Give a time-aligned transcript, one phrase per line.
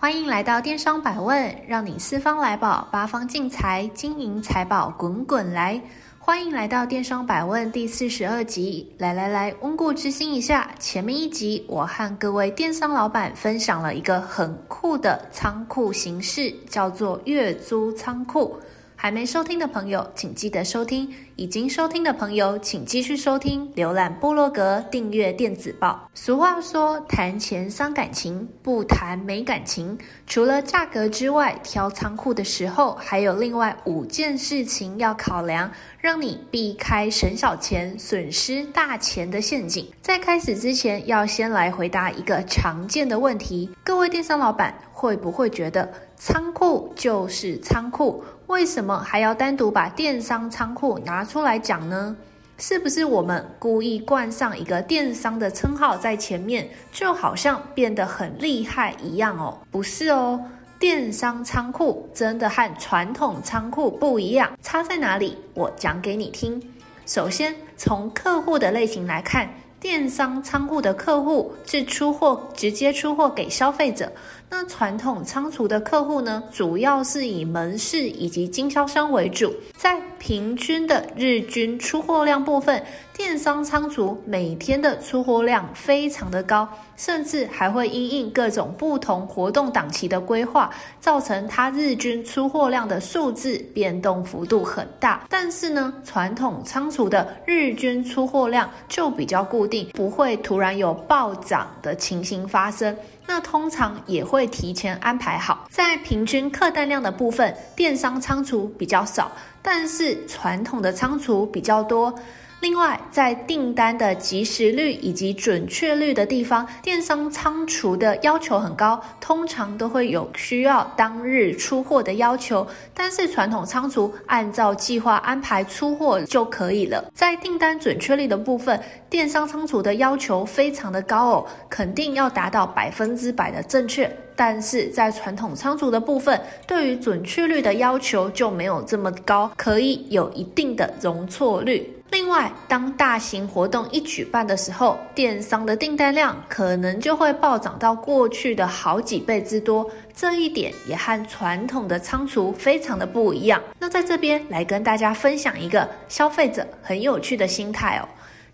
[0.00, 5.78] 欢迎来到电商百问，让你四方来宝，八方进财，金银财宝滚滚来。
[6.18, 10.70] 欢迎来到电商百问第四十二集，来来来，温故知新一下。
[10.78, 18.58] 前面一集我和各位电商老板分享了一个很酷的仓库形式，叫做月租仓库。
[19.02, 23.66] 还没收听的朋友，请记得收听；已经收听的朋友，请继续收听。
[23.72, 26.06] 浏览部落格，订阅电子报。
[26.12, 29.96] 俗话说，谈钱伤感情，不谈没感情。
[30.26, 39.90] 除了价格之外，挑仓库的时候，还有另外五件事情要考量，让你避开省小钱、损失大钱的陷阱。
[40.02, 45.90] 在开始之前，要先来回答一个常见的问题：各位电商老板会不会觉得
[46.22, 48.22] 仓库就是仓库？
[48.46, 52.14] 为什么还要单独把电商仓库拿出来讲呢？
[52.58, 59.56] 是不是我们故意冠上一个电商的称号在前面，就好像变得很厉害一样哦？
[59.70, 60.38] 不是哦，
[60.78, 65.38] 电商仓库真的和传统仓库不一样，差在哪里？
[65.54, 66.62] 我讲给你听。
[67.06, 69.48] 首先，从客户的类型来看，
[69.80, 74.12] 电商仓库的客户是出货，直接出货给消费者。
[74.50, 79.54] 那传统仓储的客户呢，主要是以门市以及经销商为主。
[79.76, 82.82] 在平均的日均出货量部分，
[83.16, 90.68] 电商仓储每天的出货量非常的高，甚至还会因应各种不同活动档期的规划，
[91.00, 95.24] 造成它日均出货量的数字变动幅度很大。
[95.30, 102.94] 但是呢，传统仓储的日均出货量就比较固定，不会突然有暴涨的情形发生。
[103.32, 109.30] 那通常也会提前安排好，在平均客单量的部分，电商仓储比较少，
[109.62, 112.12] 但是传统的仓储比较多。
[112.60, 122.66] 另外，在订单的及时率以及准确率的地方，电商仓储的要求很高，通常都会有需要当日出货的要求。
[122.92, 127.02] 但是传统仓储按照计划安排出货就可以了。
[127.14, 128.78] 在订单准确率的部分，
[129.08, 134.14] 电商仓储的要求非常的高哦，肯定要达到百分之百的正确。
[134.36, 141.90] 但是在传统仓储的部分，对于准确率的要求就没有这么高，可以有一定的容错率。
[142.10, 149.88] 另外，当大型活动一举办的时候，电商的订单量可能就会暴涨到过去的好几倍之多。
[150.14, 153.62] 这一点也和传统的仓储非常的不一样。
[153.78, 158.08] 那在这边来跟大家分享一个消费者很有趣的心态哦。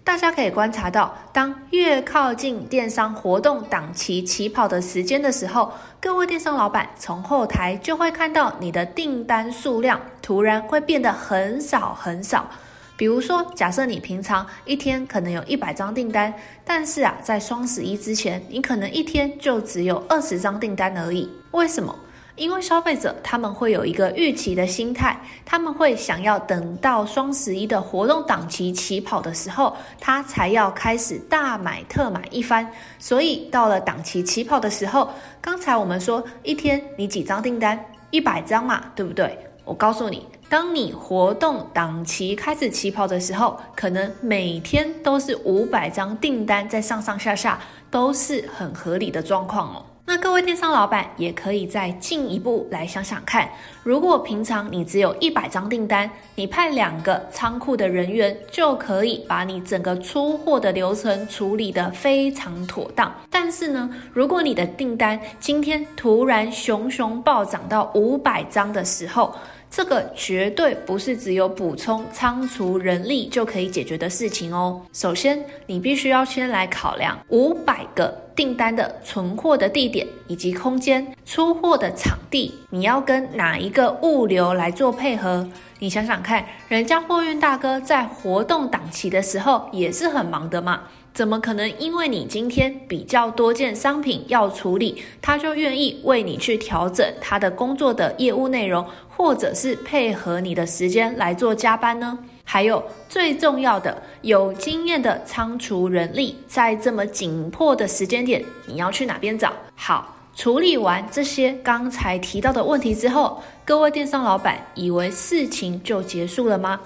[0.05, 12.49] 大家可以观察到，当越靠近电商活动档期起跑的时间的时候，各位电商老板从后台就会看到你的订单数量突然会变得很少很少。
[12.97, 16.33] 比如说，假设你平常一天可能有一百张订单，
[16.65, 21.31] 但是啊，在双十一之前，你可能一天就只有二十张订单而已。
[21.51, 21.95] 为什么？
[22.37, 32.71] 因为消费者他们会有一个预期的心态，他们会想要等到双十一的活动档期起跑的时候，他才要开始大买特买一番。
[32.99, 37.83] 所以到了档期起跑的时候，刚才我们说一天你几张订单？
[38.11, 39.39] 一百张嘛，对不对？
[39.65, 40.27] 我告诉你。
[40.49, 47.59] 当你活动档期开始起跑的时候，可能每天都是五百张订单在上上下下，
[47.91, 49.85] 都是很合理的状况哦。
[50.09, 53.51] 那各位电商老板也可以再进一步来想想看，
[53.83, 63.13] 如果平常你只有一百张订单，你派两个仓库的人员就可以把你整个出货的流程处理得非常妥当。
[63.29, 69.35] 但是呢，如果你的订单今天突然熊熊暴涨到五百张的时候，
[69.71, 74.81] 这个绝对不是只有补充仓储人力就可以解决的事情哦。
[74.93, 85.47] 首先，你必须要先来考量五百个订单的存货的地点以及空间，出货的场地，你要跟哪一个物流来做配合？
[85.79, 90.85] 你想想看，人家货运大哥在活动档期的时候也是很忙的嘛。
[91.17, 102.19] 怎么可能因为你今天比较多件商品要处理，他就愿意为你去调整他的工作的业务内容，或者是配合你的时间来做加班呢？
[102.45, 109.51] 还有最重要的，有经验的仓储人力，在这么紧迫的时间点，你要去哪边找？
[109.75, 110.13] 好。
[110.35, 116.79] 处理完这些刚才提到的问题之后，各位电商老板以为事情就结束了吗？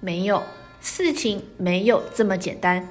[0.00, 0.42] 没有，
[0.80, 2.82] 事情没有这么简单。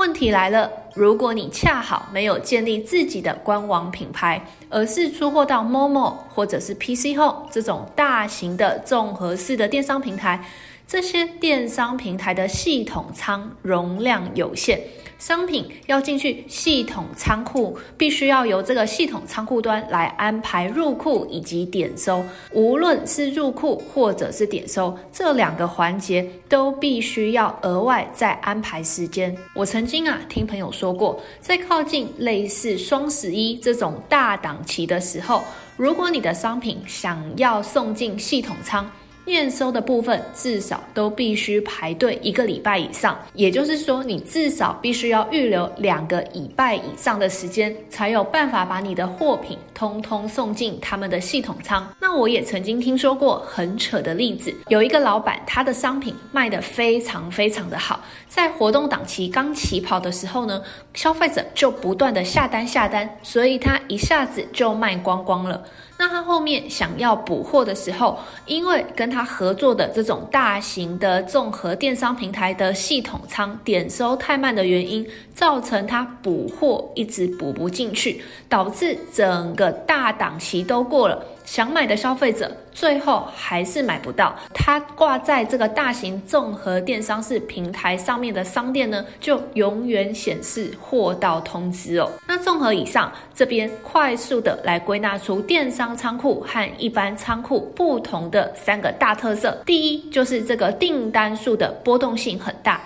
[0.00, 10.42] 问题来了，如果你恰好没有建立自己的官网品牌，而是出货到 Momo 或者是 PC Home 这种大型的综合式的电商平台，
[10.88, 14.80] 这些电商平台的系统仓容量有限。
[15.20, 22.24] 商品要进去系统仓库，必须要由这个系统仓库端来安排入库以及点收。
[22.52, 29.36] 无论是入库或者是点收，这两个环节都必须要额外再安排时间。
[29.54, 35.44] 我曾经啊听朋友说过，在靠近类似双十一这种大档期的时候，
[35.76, 38.90] 如果你的商品想要送进系统仓，
[39.30, 51.88] 验收的部分至少都必须排队一个礼拜以上，也就是说，你至少必须要预留两个礼拜以上的时间，才有办法把你的货品通通送进他们的系统仓。
[52.00, 60.62] 那我也曾经听说过很扯的例子，有一个老板，他的商品卖得非常非常的好，在活动档期刚起跑的时候呢，
[60.94, 65.62] 消费者就不断的下单下单，所以他一下子就卖光光了。
[66.00, 81.22] 那他后面想要补货的时候，因为跟他合作的这种大型的综合电商平台的系统仓点收太慢的原因，造成他补货一直补不进去，导致整个大档期都过了。
[81.50, 92.08] 想买的消费者最后还是买不到，他挂在这个大型综合电商式平台上面的商店呢，就永远显示货到通知哦。
[92.28, 102.76] 那综合以上，这边快速的来归纳出电商仓库和一般仓库不同的三个大特色：第一，就是这个订单数的波动性很大；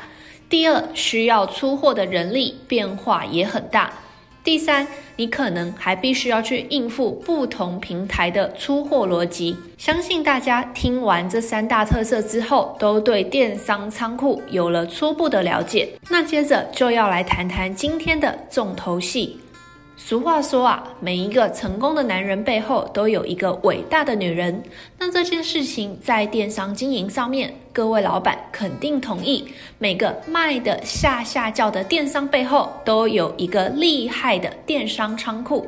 [0.48, 3.92] 第二，需要出货的人力变化也很大。
[4.44, 4.86] 第三，
[5.16, 9.56] 你可能还必须要去应付不同平台的出货逻辑。
[9.78, 15.88] 相信大家听完这三大特色之后，都对电商仓库有了初步的了解。
[16.10, 19.40] 那接着就要来谈谈今天的重头戏。
[19.96, 24.62] 俗话说啊，每一个成功的男人背后都有一个伟大的女人。
[24.98, 29.46] 那这件事情在电商经营上面，各位老板肯定同意。
[29.78, 35.66] 每个卖的下下叫的电商背后，都有一个厉害的电商仓库。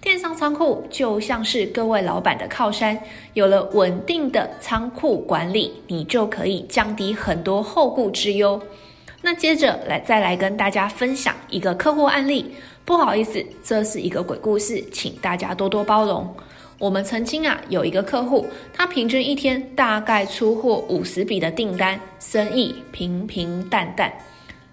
[0.00, 2.96] 电商仓库就像是各位老板的靠山，
[3.34, 8.62] 有了稳定的仓库管理，你就可以降低很多后顾之忧。
[9.22, 12.54] 那接着来再来跟大家分享一个客户案例。
[12.86, 16.34] 不好意思，这是一个鬼故事，请大家多多包容。
[16.78, 24.12] 我们曾经啊有一个客户，他平均一天大概出货五十笔的订单，生意平平淡淡。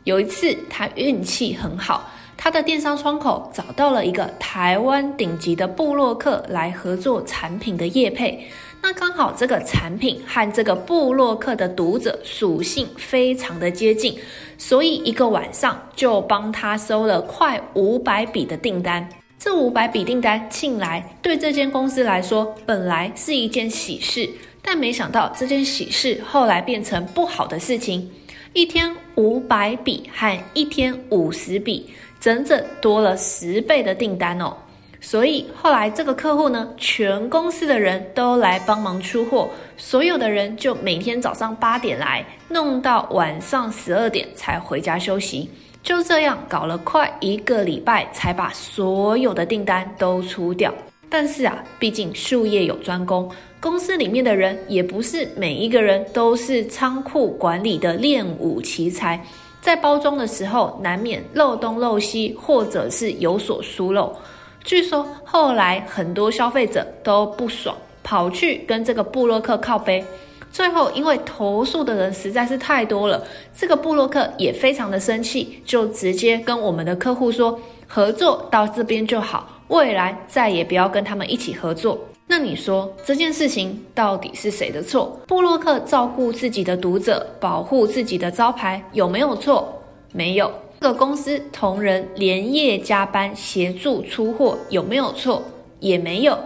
[0.04, 2.07] 有一次他运气很好，
[2.38, 8.48] 他的电商窗口找到了一个台湾顶级的部落客来合作产品的业配。
[8.85, 14.19] 那刚好这个产品和这个部落客的读者属性非常的接近。
[14.57, 19.07] 所以一个晚上就帮他收了快五百笔的订单。
[19.39, 24.30] 这五百笔订单进来，对这间公司来说本来是一件喜事，
[24.62, 28.12] 但没想到这件喜事后来变成不好的事情。
[28.51, 31.89] 一天五百笔和一天五十笔，
[32.19, 34.57] 整整多了十倍的订单哦。
[35.06, 45.50] 所以后来这个客户呢，全公司的人都来帮忙出货，所有的人就每天早上八点来，弄到晚上十二点才回家休息。
[45.83, 50.74] 就这样搞了快一个礼拜，才把所有的订单都出掉。
[51.10, 53.30] 但是啊，毕竟术业有专攻，
[53.60, 59.22] 公司里面的人也不是每一个人都是仓库管理的练武奇才，
[59.60, 64.16] 在包装的时候难免漏东漏西，或者是有所疏漏。
[64.64, 70.04] 据说后来很多消费者都不爽，跑去跟这个布洛克靠背。
[70.52, 73.24] 最后因为投诉的人实在是太多了，
[73.58, 82.00] 这个布洛克也非常的生气，就直接跟我们的客户说，合作到这边就好，未来再也不要跟他们一起合作。
[82.28, 85.20] 那你说这件事情到底是谁的错？
[85.28, 89.82] 布洛克照顾自己的读者，保护自己的招牌，有没有错？
[90.14, 90.50] 没有。
[90.83, 95.42] 个公司同仁连夜加班协助出货有没有错？
[95.80, 96.37] 也没有。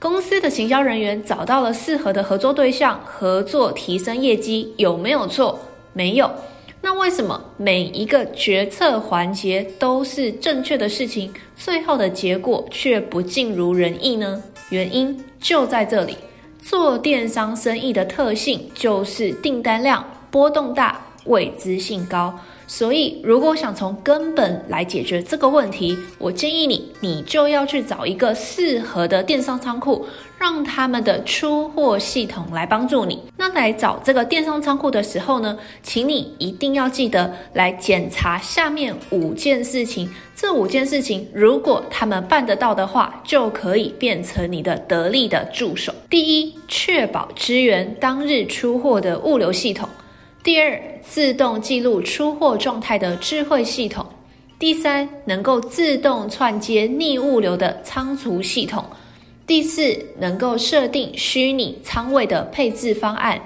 [0.00, 5.56] 公司的行销人员找到了适合的合作对象，合作提升业绩有没有错？
[5.92, 6.28] 没有。
[6.80, 14.42] 那为什么每一个决策环节都是正确的事情，最后的结果却不尽如人意呢？
[14.70, 16.16] 原因就在这里。
[16.60, 22.38] 做电商生意的特性就是订单量波动大，未知性高。
[22.70, 30.06] 所以，如果想从根本来解决这个问题，我建议你，你就要去找一个适合的电商仓库，
[30.38, 33.18] 让他们的出货系统来帮助你。
[33.38, 40.06] 那来找这个电商仓库的时候呢，请你一定要记得来检查下面五件事情。
[40.36, 45.90] 这五件事情，如果他们办得到的话，就可以变成你的得力的助手。
[46.10, 49.88] 第一，确保支援当日出货的物流系统。
[50.42, 54.04] 第二，自动记录出货状态的智慧系统；
[54.58, 58.82] 第三，能够自动串接逆物流的仓储系统；
[59.46, 63.36] 第四，能够设定虚拟仓位的配置方案；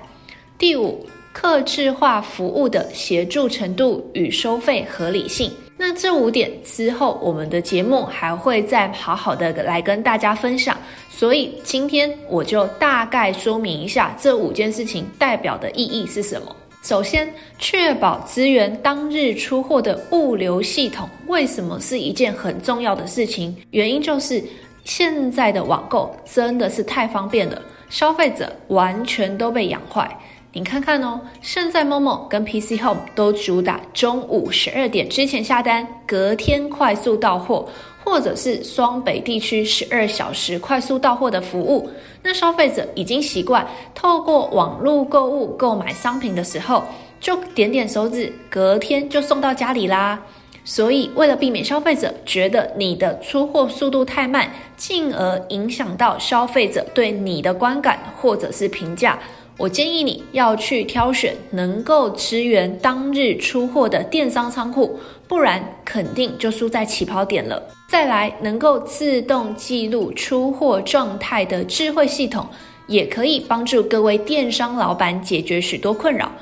[0.58, 5.50] 第五，客制化服务的协助程度与收费合理性。
[5.76, 10.76] 那这五点之后，我们的节目还会再好好的来跟大家分享。
[11.10, 16.54] 所以今天我就大概说明一下这五件事情代表的意义是什么。
[16.82, 23.54] 首先，确保资源当日出货的物流系统，为什么是一件很重要的事情？
[23.70, 24.42] 原因就是
[24.84, 30.10] 现在的网购真的是太方便了，消费者完全都被养坏。
[30.54, 37.66] 你看看哦，现在 Momo 跟 PC Home 都主打中午十二点之前下单，隔天快速到货。
[38.04, 41.88] 或者是双北地区十二小时快速到货的服务，
[42.22, 46.84] 那消费者已经习惯透过网络购物购买商品的时候，
[47.20, 50.20] 就点点手指，隔天就送到家里啦。
[50.64, 59.18] 所以，为了避免消费者觉得你的出货速度太慢，进而影响到消费者对你的观感或者是评价，
[59.56, 67.60] 我建议你要去挑选能够支援当日出货的电商仓库，不然肯定就输在起跑点了。
[67.92, 72.46] 再来，能够自动记录出货状态的智慧系统，
[72.86, 76.32] 也可以帮助各位电商老板解决许多困扰。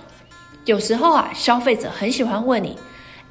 [0.64, 2.78] 有时候啊，消费者很喜欢问你：“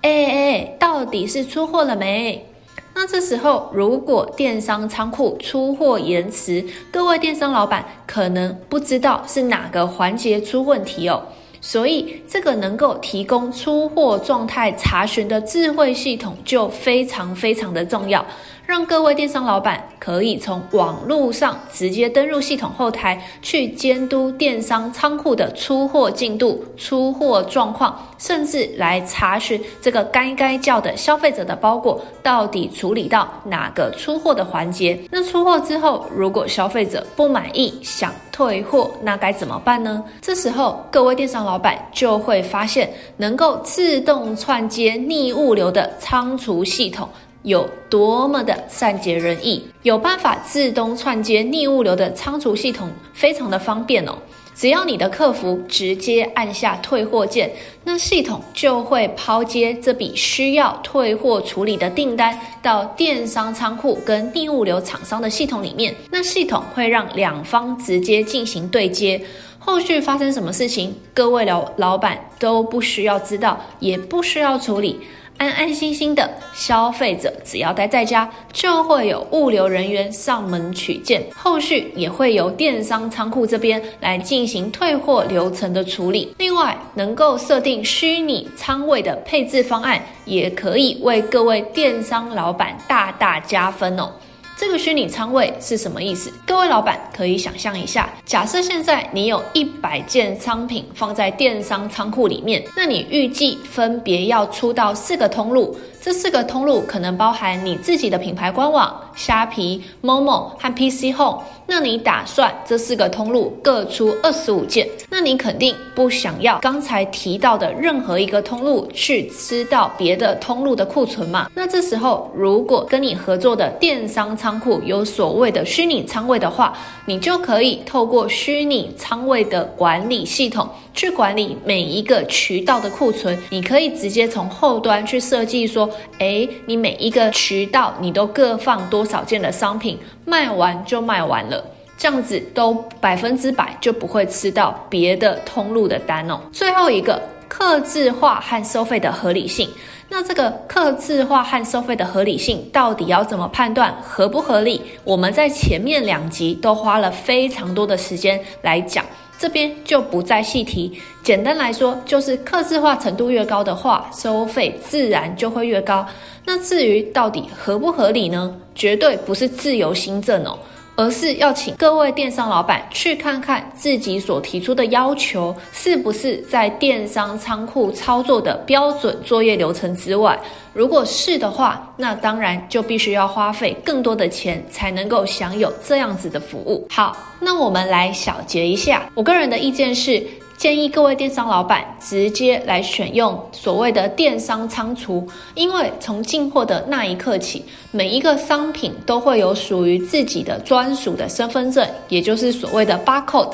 [0.03, 2.45] 哎哎，到底是出货了没？”
[2.93, 11.23] 那这时候，如果电商仓库出货延迟，各位电商老板可能不知道是哪个环节出问题哦。
[11.61, 18.25] 所以，这个能够提供出货状态查询的智慧系统就非常非常的重要，
[18.69, 34.99] 让各位电商老板可以从网络上直接登入系统后台去监督电商仓库的出货进度、出货状况，甚至来查询这个该该叫的消费者的包裹到底处理到哪个出货的环节。
[35.09, 40.03] 那出货之后，如果消费者不满意，想退货，那该怎么办呢？
[40.21, 47.09] 这时候，各位电商老板就会发现，能够自动串接逆物流的仓储系统
[47.43, 49.65] 有多么的善解人意。
[49.84, 54.15] 有办法自动串接逆物流的仓储系统，非常的方便哦。
[54.55, 57.50] 只要你的客服直接按下退货键，
[57.86, 65.96] 那系统就会抛接这笔需要退货处理的订单到电商仓库跟逆物流厂商的系统里面。
[66.12, 69.22] 那系统会让两方直接进行对接，
[69.60, 75.00] 后续发生什么事情，各位老老板都不需要知道，也不需要处理。
[75.39, 86.36] 安安心心的消费者，只要待在家，就会有物流人员上门取件，后续也会由电商仓库这边来进行退货流程的处理。
[86.39, 94.12] 另外，能够设定虚拟仓位的配置方案，也可以为各位电商老板大大加分哦。
[94.59, 96.29] 这个虚拟仓位是什么意思？
[96.45, 105.79] 各位老板可以想象一下，假设现在你有一百件商品放在电商仓库里面，那你预计分别要出到四个通路。
[106.01, 111.43] 这四个通路可能包含你自己的品牌官网、虾皮、Momo 和 PC Home。
[111.67, 114.87] 那你打算这四个通路各出二十五件？
[115.09, 121.49] 那你肯定不想要刚才提到的任何一个通路去吃到别的通路的库存嘛？
[121.53, 126.73] 那这时候如果跟你合作的电商仓库有所谓的虚拟仓位的话，
[127.05, 130.67] 你就可以透过虚拟仓位的管理系统
[130.99, 133.41] 去管理每一个渠道的库存。
[133.49, 135.89] 你可以直接从后端去设计说。
[136.17, 141.63] 哎，你每一个渠道你都各放多少件的商品，卖完就卖完了，
[141.97, 146.37] 这样子都百分之百就不会吃到别的通路的单哦。
[146.51, 149.69] 最后一个，客制化和收费的合理性。
[150.09, 154.81] 那这个客制化和收费的合理性到底要怎么判断合不合理？
[155.05, 159.05] 我们在前面两集都花了非常多的时间来讲。
[159.39, 160.91] 这边就不再细提，
[161.24, 166.05] 简单来说，就是客制化程度越高的话，收费自然就会越高。
[166.46, 168.53] 那至于到底合不合理呢？
[168.75, 170.60] 绝对不是自由新政哦，
[170.99, 180.37] 而是要请各位电商老板去看看自己所提出的要求是不是在电商仓库操作的标准作业流程之外。
[180.73, 186.85] 如果是的话，那当然就必须要花费更多的钱才能够享有这样子的服务。
[186.89, 190.21] 好，那我们来小结一下，我个人的意见是，
[190.59, 195.25] 建议各位电商老板直接来选用所谓的电商仓储，
[195.55, 203.53] 因为从进货的那一刻起，每一个商品都会有属于自己的专属的身份证，也就是所谓的 barcode。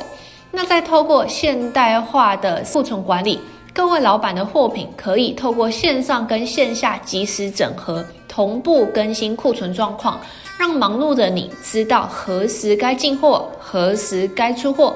[0.49, 3.39] 那再透过现代化的库存管理。
[3.71, 10.19] 各位老板的货品可以透过线上跟线下及时整合，同步更新库存状况，
[10.57, 14.95] 让忙碌的你知道何时该进货，何时该出货。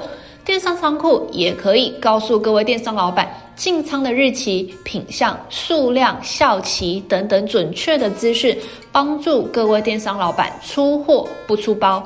[0.49, 8.57] 电商仓库也可以告诉各位电商老板进仓的日期、品相、数量、效期等等准确的资讯，
[8.91, 12.03] 帮助各位电商老板出货不出包。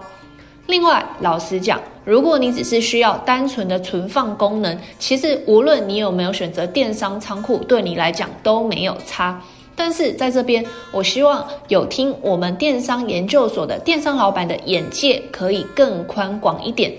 [0.65, 9.41] 另外，老实讲，如果你只是需要单纯的存放功能，其实无论你有没有选择电商仓库，对你来讲都没有差。
[9.73, 16.93] 但是在这边，我希望有听我们电商研究所的电商老板的眼界可以更宽广一点，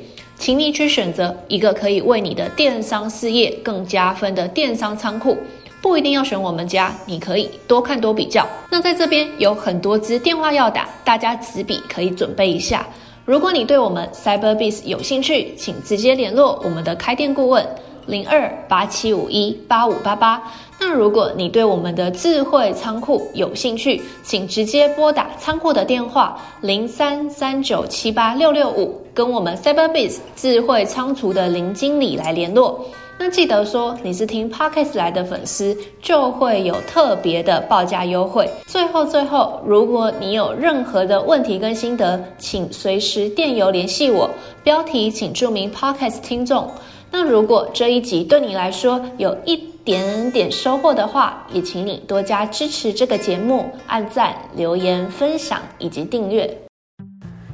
[0.45, 5.39] 请你去选择一个可以为你的电商事业更加分的电商仓库，
[5.81, 8.47] 不一定要选我们家，你可以多看多比较。
[8.71, 12.87] 那在这边有很多支电话要打，大家纸笔可以准备一下。
[13.25, 17.67] 如果你对我们 Cyberbiz 有兴趣，请直接联络我们的开店顾问
[18.05, 20.43] 零二八七五一八五八八。
[20.79, 32.85] 那如果你对我们的智慧仓库有兴趣，请直接拨打仓库的电话零三三九七八六六五，跟我们 Cyberbiz 智慧仓储的林经理来联络。
[33.17, 38.51] 那记得说你是听 Pocket 来的粉丝，就会有特别的报价优惠。
[38.67, 44.29] 最后最后，如果你有任何的问题跟心得，请随时电邮联系我。
[44.65, 46.69] 标题请注明 Pocket 听众。
[47.17, 56.64] 那如果这一集对你来说有一点点收获的话，也请你多加支持这个节目，按赞、留言、分享以及订阅。